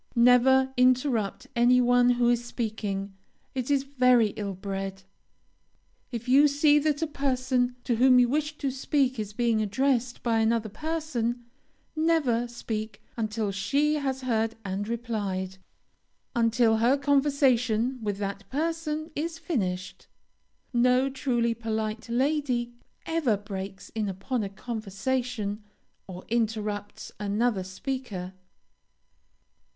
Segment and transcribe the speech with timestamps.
[0.15, 3.13] Never interrupt any one who is speaking.
[3.53, 5.03] It is very ill bred.
[6.11, 10.23] If you see that a person to whom you wish to speak is being addressed
[10.23, 11.45] by another person,
[11.95, 15.59] never speak until she has heard and replied;
[16.35, 20.07] until her conversation with that person is finished.
[20.73, 22.73] No truly polite lady
[23.05, 25.61] ever breaks in upon a conversation
[26.07, 28.33] or interrupts another speaker.